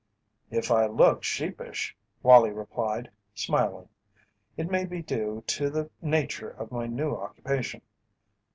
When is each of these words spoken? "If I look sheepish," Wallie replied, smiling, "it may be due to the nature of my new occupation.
"If 0.49 0.71
I 0.71 0.87
look 0.87 1.21
sheepish," 1.21 1.95
Wallie 2.23 2.49
replied, 2.49 3.11
smiling, 3.35 3.87
"it 4.57 4.67
may 4.71 4.83
be 4.83 5.03
due 5.03 5.43
to 5.45 5.69
the 5.69 5.91
nature 6.01 6.49
of 6.49 6.71
my 6.71 6.87
new 6.87 7.11
occupation. 7.15 7.83